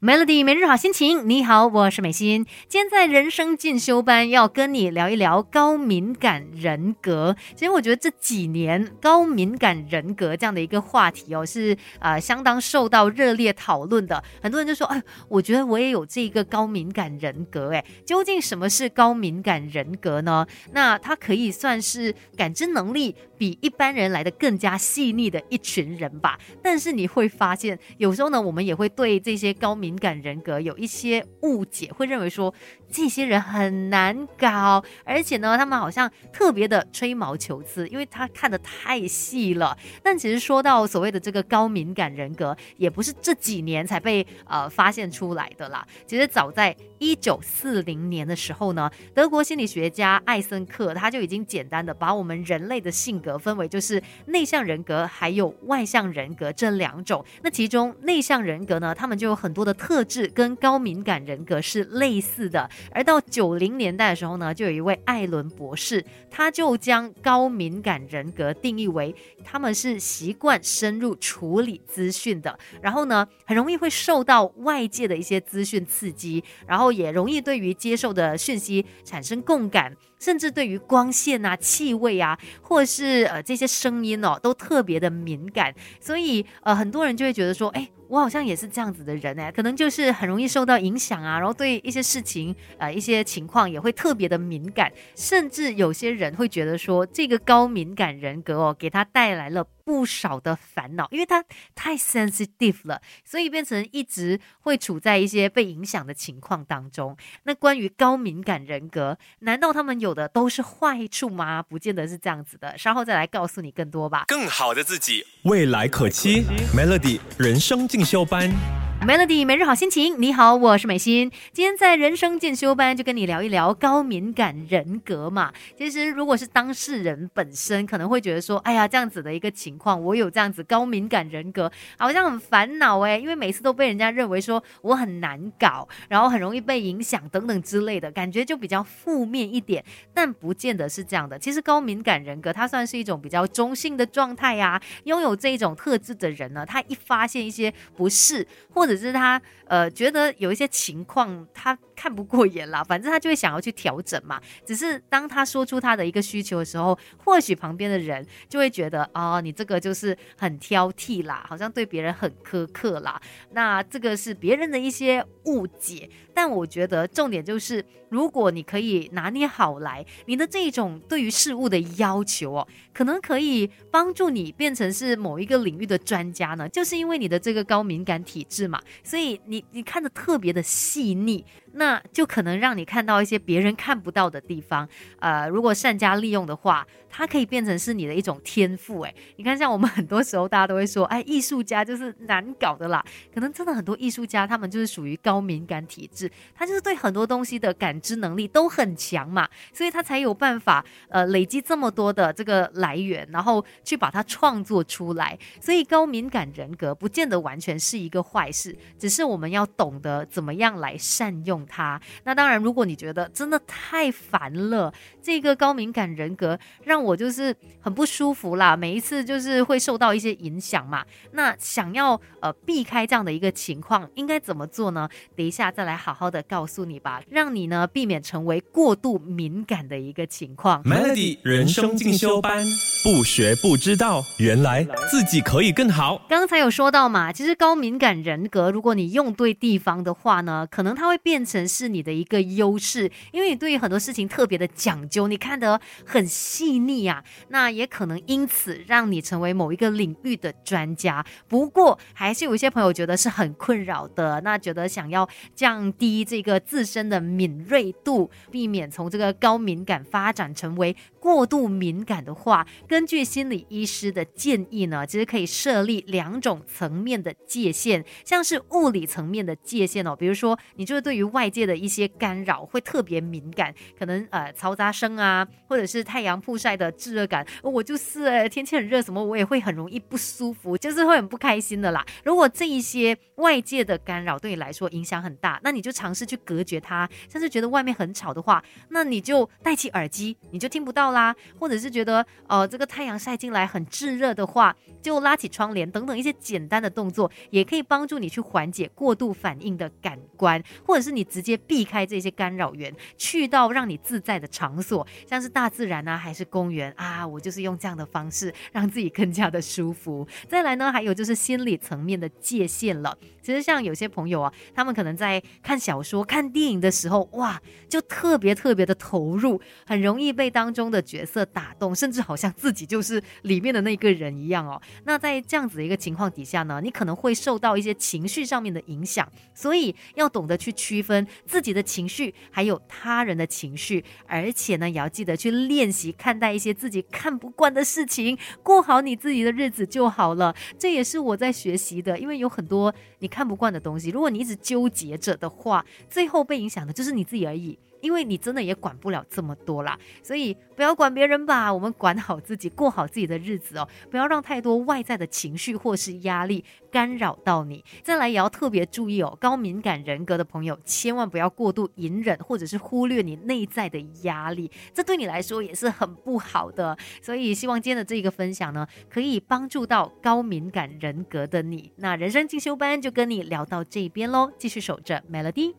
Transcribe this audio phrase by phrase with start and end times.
[0.00, 2.46] Melody 每日好心情，你好，我是美心。
[2.68, 7.34] 今天在人生进修班要跟你聊一聊高敏感人格。
[7.56, 14.22] 其实我觉得这几年高敏感人格这样的一个话题哦，是呃相当受到热烈讨论的。
[14.40, 17.72] 很多人就说，哎，我觉得我也有这个高敏感人格。
[17.72, 20.46] 哎，究竟什么是高敏感人格呢？
[20.70, 26.38] 那它可以算是感知能力比一般人来的更加细腻的一群人吧。
[26.62, 32.52] 但是你会发现，有时候呢，我们也会对这些高敏敏感人格有一些误解，会认为说
[32.90, 39.74] 这些人很难搞，而且呢，他们好像特别的吹毛求疵，因为他看的太细了。
[40.02, 45.86] 但其实说到所谓的这个高敏感人格，也不是这几年才被呃发现出来的啦。
[46.06, 57.24] 其实早在一九四零年的时候呢，德国心理学家艾森克他就已经简单的把我们人类的性格分为就是内向人格还有外向人格这两种。
[57.42, 59.77] 那其中内向人格呢，他们就有很多的。
[59.78, 79.96] 特质跟高敏感人格是类似的，而到九零年代的时候呢，就有一位艾伦博士，他就将高敏感人格定义为他们是习惯深入处理资讯的，然后呢，很容易会受到外界的一些资讯刺激，然后也容易对于接受的讯息产生共感。
[80.18, 99.66] 甚至对于光线啊、气味啊，或是呃这些声音哦，都特别的敏感，所以呃很多人就会觉得说，哎，我好像也是这样子的人哎，可能就是很容易受到影响啊，然后对一些事情呃一些情况也会特别的敏感，甚至有些人会觉得说，这个高敏感人格哦，给他带来了。
[99.88, 101.42] 不少的烦恼，因为他
[101.74, 107.16] 太 sensitive 了，所以变成一直会处在一些被影响的情况当中。
[107.44, 111.62] 那关于高敏感人格，难道他们有的都是坏处吗？
[111.62, 112.76] 不见得是这样子的。
[112.76, 114.24] 稍后再来告诉你更多吧。
[114.28, 116.44] 更好的自己，未来可期。
[116.76, 118.87] Melody 人生进修班。
[119.00, 121.30] Melody 每日好心情，你好，我是美心。
[121.52, 125.52] 今天在人生进修班就跟你聊一聊高敏感人格嘛。
[125.78, 139.82] 其实如果是当事人本身，可能会觉得说，哎呀，这样子的一个情况，我有这样子高敏感人格，好像很烦恼哎，因为每次都被人家认为说我很难搞，然后很容易被影响等等之类的，感觉就比较负面一点。
[140.12, 141.38] 但不见得是这样的。
[141.38, 144.82] 其实高敏感人格它算是一种比较中性的状态呀。
[145.04, 148.44] 拥有这一种特质的人呢，他一发现一些不适
[148.74, 154.40] 或只是他呃觉得有一些情况他看不过眼啦，反正他就会想要去调整嘛。
[154.64, 163.20] 只是当他说出他的一个需求的时候，或许旁边的人就会觉得哦，你这个就是很挑剔啦，好像对别人很苛刻啦。
[163.50, 166.08] 那这个是别人的一些误解。
[166.32, 176.68] 但我觉得重点就是，如果你可以拿捏好来，你的这种对于事物的要求哦，可能可以帮助你变成是某一个领域的专家呢。
[176.68, 178.80] 就是因为你的这个高敏感体质嘛。
[179.02, 181.44] 所以你你看的特别的细腻。
[181.78, 184.86] 那就可能让你看到一些别人看不到的地方，
[185.20, 189.00] 呃，如果善加利用的话，它可以变成是你的一种天赋。
[189.02, 193.02] 哎，你看，像我们很多时候大家都会说，哎，艺术家就是难搞的啦。
[193.32, 205.38] 可能真的很多艺术家，他们就是属于高敏感体质，他就是对很多东西的感知能力都很强嘛，所以他才有办法呃累积这么多的这个来源，然后去把它创作出来。
[205.60, 211.67] 所以高敏感人格不见得完全是一个坏事，只是我们要懂得怎么样来善用。
[211.68, 214.92] 他那当然，如果你觉得真的太烦了，
[215.22, 221.04] 这个高敏感人格让我就是很不舒服啦，每一次就是会受到一些影响嘛。
[221.32, 225.08] 那想要呃避开这样的一个情况，应该怎么做呢？
[225.36, 230.82] 等一下再来好好的告诉你吧，让你呢避免成为过度敏感的一个情况。
[230.84, 232.64] Melody 人生进修班，
[233.02, 236.22] 不学不知道，原来自己可以更好。
[236.28, 241.38] 刚才有说到嘛，其实高敏感人格，如果你用对地方的话呢，可能它会变。
[241.48, 251.24] 成是你的一个优势，因为你对于很多事情特别的讲究，你看得很细腻啊，那也可能因此让你成为某一个领域的专家。
[251.48, 282.04] 不过，还是有一些朋友觉得是很困扰的，那觉得想要降低这个自身的敏锐度，避免从这个高敏感发展成为过度敏感的话，根据心理医师的建议呢，其实可以设立两种层面的界限，像是物理层面的界限哦，比如说你就是对于外外界的一些干扰会特别敏感，可能呃嘈杂声啊，或者是太阳曝晒的炙热感，我就是，天气很热，什么我也会很容易不舒服，就是会很不开心的啦。
[282.24, 291.32] 如果这一些外界的干扰对你来说影响很大，那你就尝试去隔绝它，甚至觉得外面很吵的话，那你就戴起耳机，你就听不到啦。
[291.60, 310.26] 或者是觉得呃这个太阳晒进来很炙热的话，就拉起窗帘等等一些简单的动作，也可以帮助你去缓解过度反应的感官，或者是你直接避开这些干扰源，去到让你自在的场所，像是大自然啊，还是公园啊，我就是用这样的方式让自己更加的舒服。
[310.48, 313.16] 再来呢，还有就是心理层面的界限了。
[313.42, 324.80] 其实像有些朋友啊，他们可能在看小说、看电影的时候，哇，就特别特别的投入，很容易被当中的角色打动，甚至好像自己就是里面的那个人一样哦。
[325.04, 340.54] 那在这样子的一个情况底下呢，你可能会受到一些情绪上面的影响，所以要懂得去区分自己的情绪还有他人的情绪，而且呢，也要记得去练习看待一些自己看不惯的事情，过好你自己的日子就好了。
[340.78, 343.48] 这也是我在学习的，因为有很多你看。
[343.48, 347.78] 不惯的东西，如果你一直纠结着的话，最后被影响的就是你自己而已。
[348.00, 357.84] 因为你真的也管不了这么多啦，所以不要管别人吧，我们管好自己，过好自己的日子哦，不要让太多外在的情绪或是压力干扰到你。
[358.02, 366.96] 再来也要特别注意哦，高敏感人格的朋友千万不要过度隐忍或者是忽略你内在的压力，这对你来说也是很不好的。
[367.20, 371.92] 所以希望今天的这个分享呢，可以帮助到高敏感人格的你。
[371.96, 375.74] 那人生进修班就跟你聊到这边喽，继续守着 Melody。